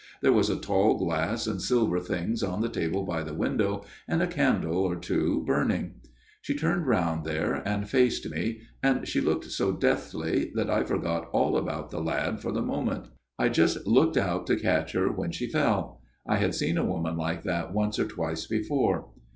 [0.23, 4.19] There was a tall glass and silver things on the table by the window, and
[4.19, 5.45] a candle or 164 A MIRROR OF SHALOTT two
[5.77, 6.01] burning.
[6.41, 11.29] She turned round there and faced me, and she looked so deathly that I forgot
[11.31, 13.09] all about the lad for the present.
[13.37, 16.01] I just looked out to catch her when she fell.
[16.25, 19.07] I had seen a woman like that once or twice before.